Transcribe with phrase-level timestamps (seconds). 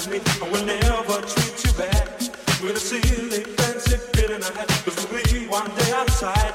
[0.00, 0.20] as me.
[0.42, 2.08] I will never treat you bad
[2.62, 4.68] with a silly fancy feeling I had.
[4.84, 6.54] Cause we'll be one day outside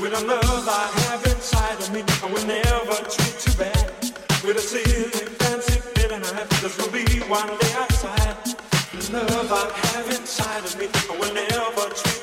[0.00, 2.02] with a love I have inside of me.
[2.24, 3.92] I will never treat you bad
[4.44, 6.48] with a silly fancy feeling I had.
[6.62, 8.36] Cause we'll be one day outside.
[8.92, 10.88] The love I have inside of me.
[11.10, 12.15] I will never treat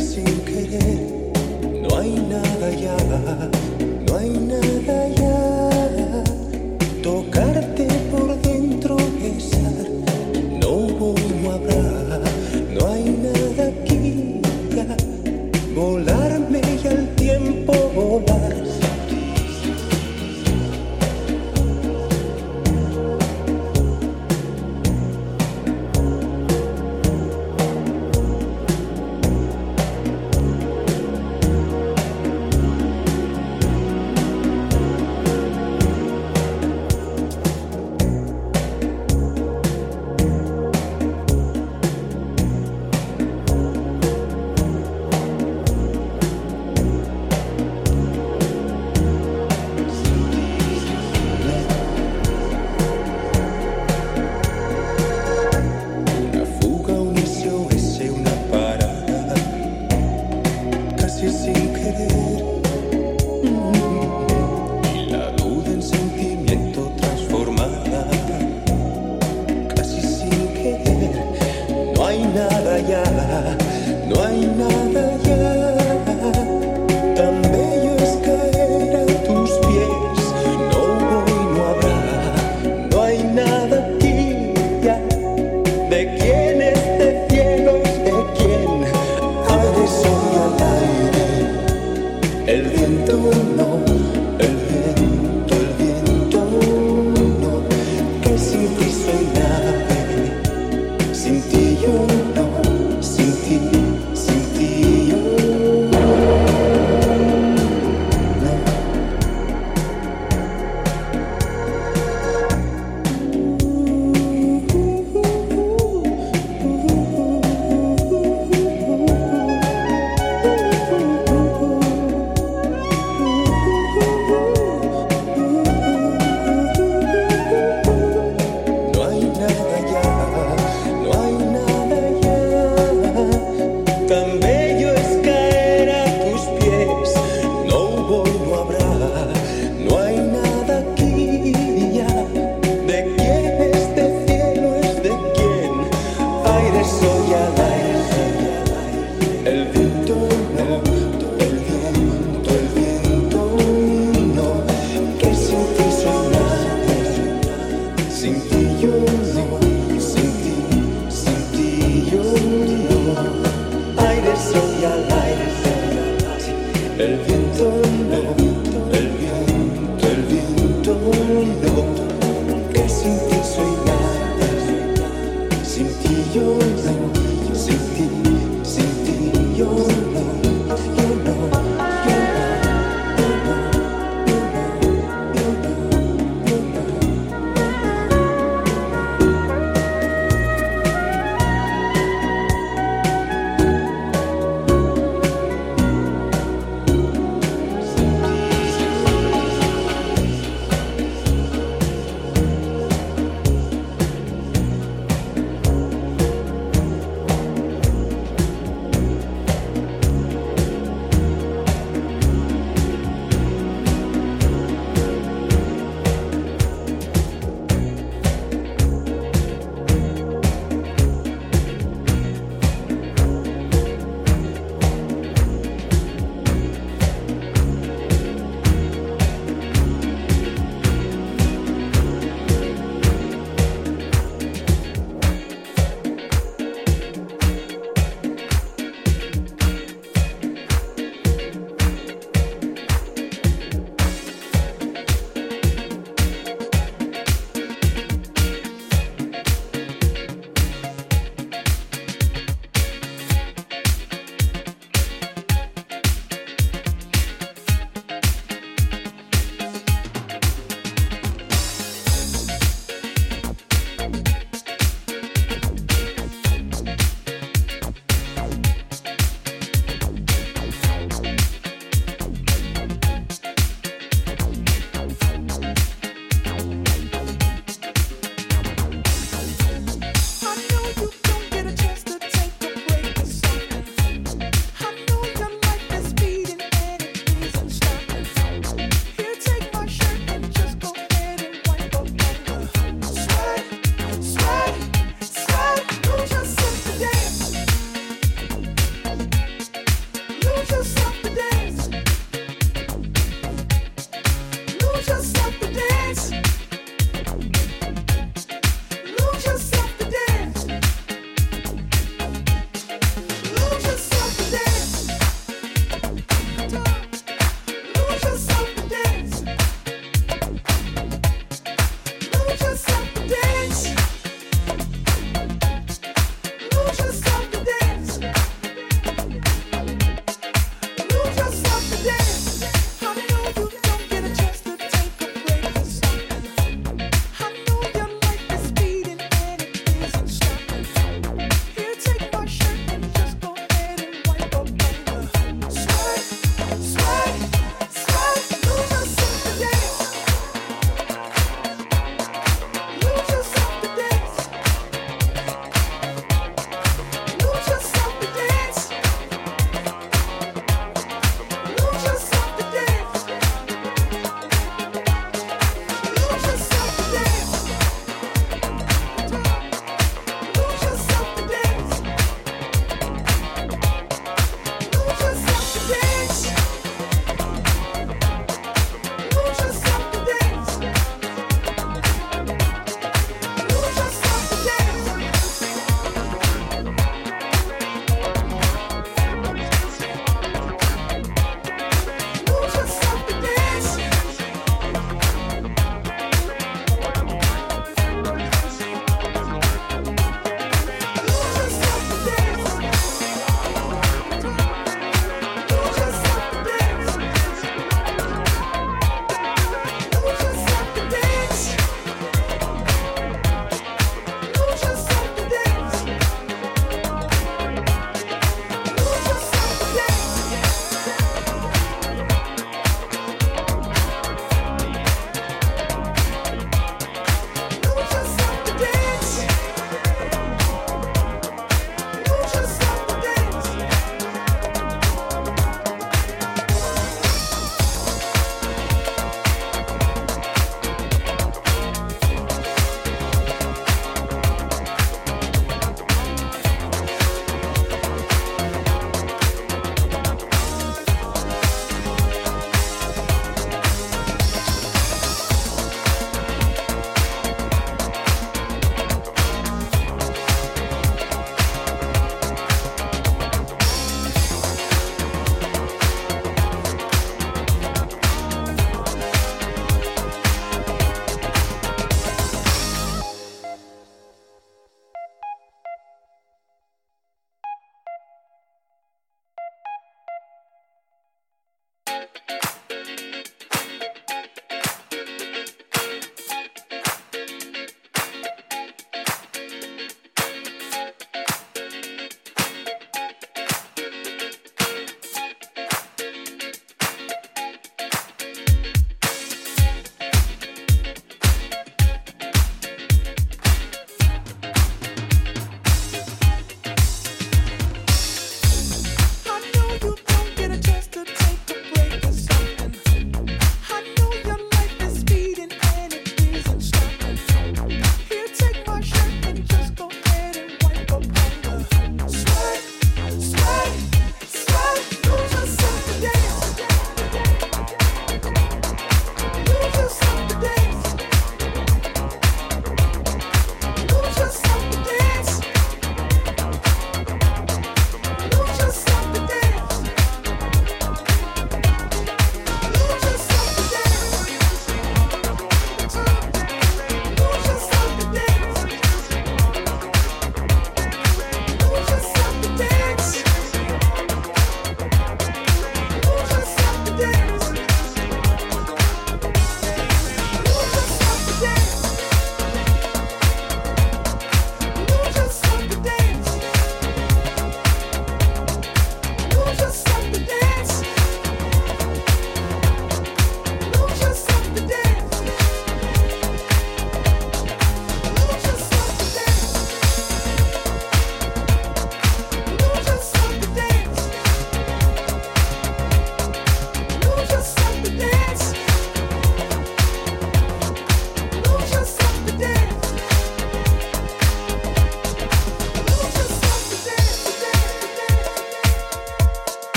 [0.00, 1.32] sin querer.
[1.82, 2.96] No hay nada ya,
[4.06, 6.24] no hay nada ya.
[7.02, 7.81] Tocarte.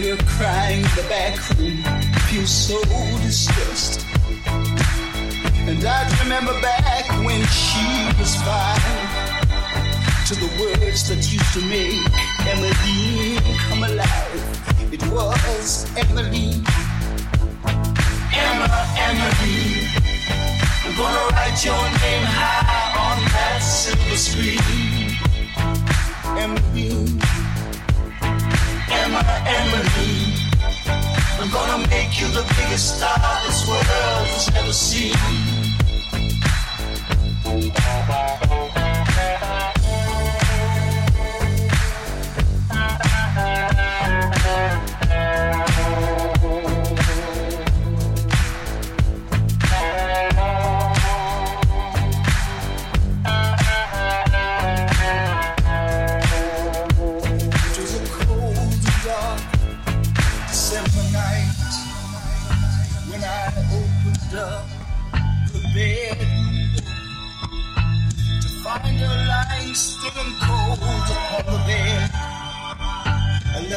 [0.00, 1.76] Hear her crying in the back room,
[2.28, 2.80] feel so
[3.20, 4.06] distressed.
[5.68, 7.84] And I'd remember back when she
[8.18, 8.80] was five
[10.28, 12.00] to the words that used to make
[12.48, 13.36] Emily
[13.68, 14.92] come alive.
[14.92, 16.64] It was Emily,
[18.32, 19.92] Emma, Emily.
[20.84, 25.20] I'm gonna write your name high on that silver screen.
[26.38, 27.31] Emily,
[29.00, 29.22] Emma,
[29.58, 30.12] Emily.
[31.40, 35.62] I'm gonna make you the biggest star this world has ever seen.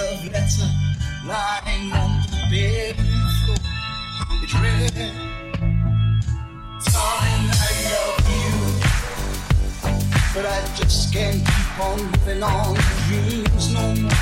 [0.05, 0.69] Love letter
[1.25, 3.63] lying on the bedroom floor.
[4.43, 4.97] It read,
[6.93, 8.53] Darling, I love you,
[10.33, 12.75] but I just can't keep on living on
[13.07, 14.21] dreams no more.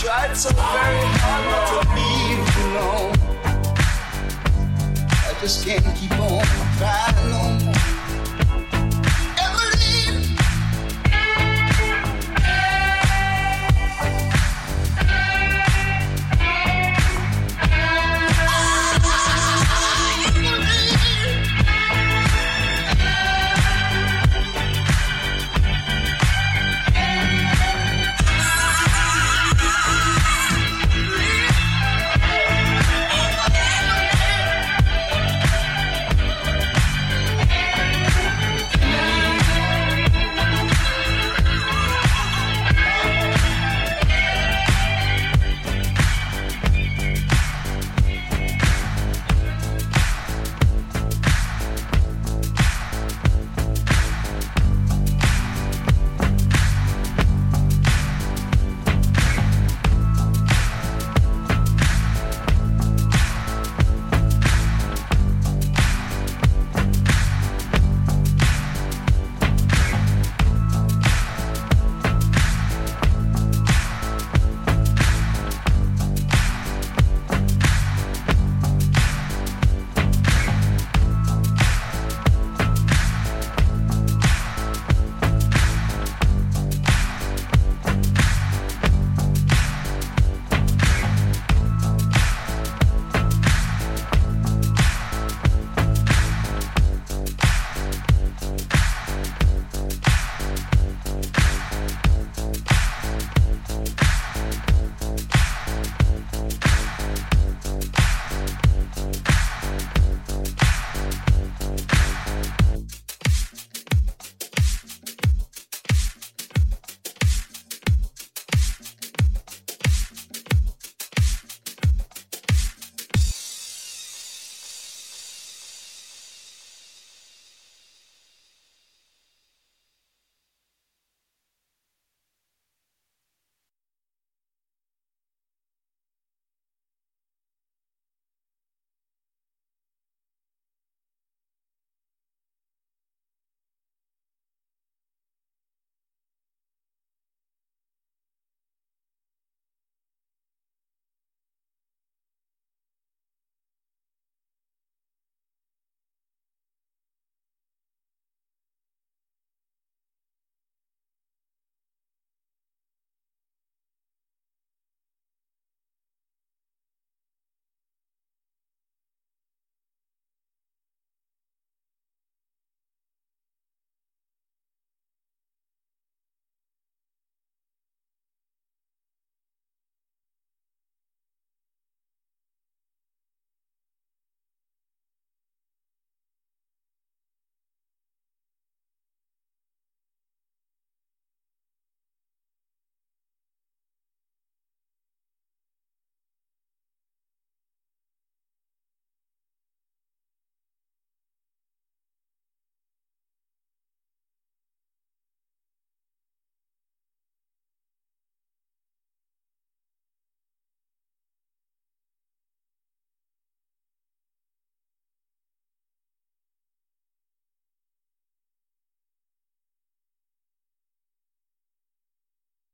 [0.00, 3.14] Tried so very hard not to leave you alone.
[5.08, 6.44] I just can't keep on
[6.78, 7.93] trying